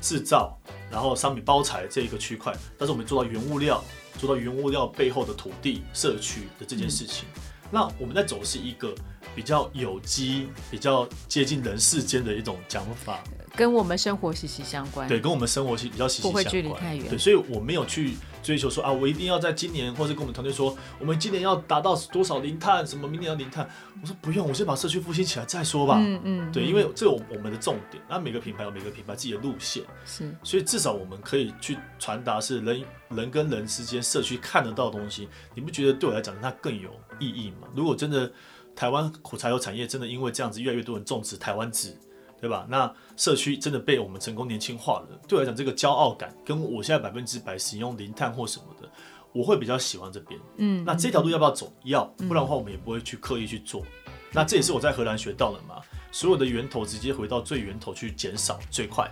[0.00, 0.58] 制造，
[0.90, 3.82] 然后商品包材这一个区块，但是我们做到原物料，
[4.18, 7.26] 做到原物料背后的土地社区的这件事情。
[7.36, 7.42] 嗯
[7.74, 8.94] 那我们在走是一个
[9.34, 13.24] 比较有机、比较接近人世间的一种讲法，
[13.56, 15.08] 跟我们生活息息相关。
[15.08, 16.44] 对，跟我们生活息比较息息相关。
[16.44, 17.08] 不会距离太远。
[17.08, 23.68] 对，所以我没有去追求说啊，我一定要在今年，或者跟我们团队说，我们今年要达到多少零碳，什么明年要零碳。
[24.00, 25.96] 我说不用，我先把社区复兴起来再说吧。
[25.98, 26.52] 嗯嗯。
[26.52, 28.02] 对，因为这有我们的重点。
[28.08, 30.34] 那每个品牌有每个品牌自己的路线，是。
[30.42, 35.28] 所以至少我们可以去传达是人人跟人之间社区看得到的东西。
[35.54, 37.68] 你不觉得对我来讲，它更有意义吗？
[37.74, 38.30] 如果真的。
[38.74, 41.94] 台湾苦茶油产业真的因为这样子，越来越多人种植台湾籽，
[42.42, 42.66] 对吧？
[42.68, 45.08] 那社区真的被我们成功年轻化了。
[45.28, 48.90] 对我来讲，这个骄傲感跟我现在百分之百使用零碳或什么的，
[49.32, 50.40] 我会比较喜欢这边。
[50.56, 51.72] 嗯，那这条路要不要走？
[51.84, 53.86] 要，不然的话我们也不会去刻意去做。
[54.32, 55.76] 那这也是我在荷兰学到的嘛，
[56.10, 59.08] 所有的源头直接回到最源头去减少最快。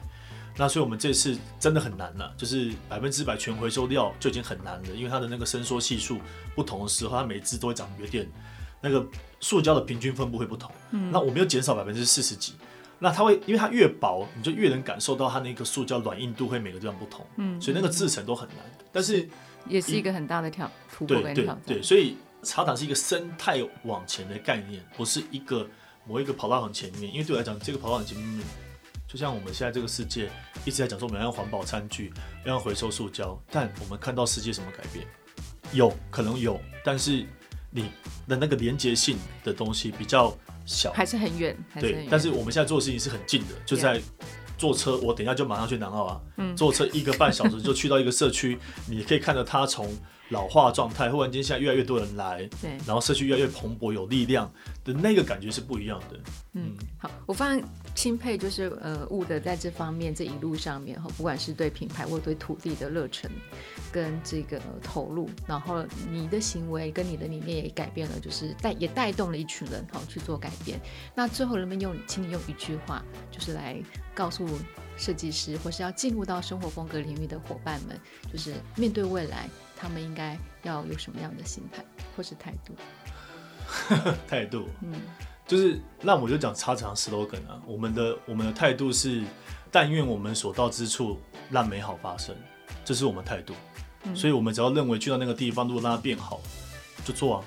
[0.56, 6.18] 那所以我们这次真的很难了，就是百分之百全回收掉就已经很难了，因为它的那个伸缩系数
[6.56, 8.28] 不同的时候，它每支都会长有点。
[8.82, 9.06] 那个
[9.40, 12.54] 塑胶的平均分布会不同，嗯，那我们又减少百分之四十几，
[13.02, 18.58] 那它会因为它越薄，你就越能感受到它那个塑胶软硬度会每个地方不同，嗯，所以那个制成都很难，
[18.92, 19.28] 但是
[19.66, 25.66] 也是一个很大的挑突破跟挑战，对对对，所以茶厂是一个生态往前的概念，不是一个
[26.06, 28.44] 某一个跑道很前面，因为对我来讲，这个跑道很前面，
[29.08, 30.30] 就像我们现在这个世界
[30.66, 32.12] 一直在讲说我们要环保餐具，
[32.44, 35.06] 要回收塑胶，但我们看到世界什么改变？
[35.72, 37.24] 有可能有，但是。
[37.72, 37.84] 你
[38.26, 40.36] 的那个连接性的东西比较
[40.70, 41.56] 小，还是很远。
[41.80, 44.00] 对，但是我们现在做的事情是很近的，就在
[44.56, 46.20] 坐车，我等一下就马上去南澳啊。
[46.36, 48.56] 嗯，坐车一个半小时就去到一个社区，
[48.86, 49.92] 你可以看到它从
[50.30, 54.50] 老化状态，忽然间现在越来越多人来，对，然后社区越来越蓬勃有力量
[54.84, 56.18] 的那个感觉是不一样的。
[56.52, 57.60] 嗯，好，我非常
[57.94, 63.30] 钦佩，就是呃雾的在这方面这一路上面哈，不管是对品牌或对土地的热忱
[63.92, 70.80] 跟这个投入，然后你的行为跟你的理念也改变了，就是带也带动了一群人哈去做改变。
[71.14, 73.76] 那最后人们用，请你用一句话，就是来
[74.14, 74.46] 告诉
[74.96, 77.98] 设计师或是要进入到生活风格领域的伙伴们，
[78.32, 79.48] 就是面对未来。
[79.80, 81.82] 他们应该要有什么样的心态
[82.14, 82.74] 或是态度？
[84.28, 84.92] 态度，嗯，
[85.46, 89.22] 就是那我就讲茶厂 slogan 啊，我们的我们的态度是，
[89.70, 91.18] 但愿我们所到之处
[91.50, 92.36] 让美好发生，
[92.84, 93.54] 这是我们态度。
[94.02, 96.40] 嗯，所以我们只要认为去到那个地方，如果让它变好，
[97.04, 97.44] 就做啊。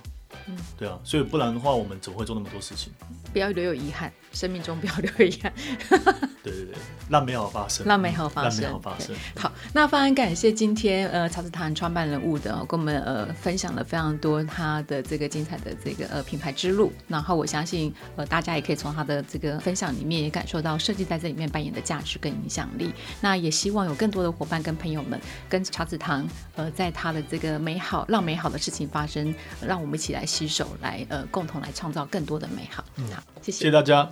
[0.47, 2.91] 嗯，对啊，所以不然的话，我们怎么会做那么多事情？
[3.31, 5.53] 不要留有遗憾，生命中不要留有遗憾。
[6.43, 6.75] 对 对对，
[7.09, 9.15] 让美好发生，让美好发生，让美好发生。
[9.37, 16.91] 好，那非常感谢今天呃茶子堂创办人雾德跟我们呃分享了非常多他的这个精彩的这个呃品牌之路。
[17.07, 22.93] 然后我相信呃大家也可以从他的这个分享里面也感受到设计在这里面扮演的价值跟影响力。
[23.21, 29.33] 那也希望有更多的伙伴跟朋友们跟茶子堂呃在他的这个美好让美好的事情发生，
[29.65, 32.83] 让我们一起来携手来呃共同来创造更多的美好。
[32.97, 34.11] 嗯，好，谢谢，谢谢大家。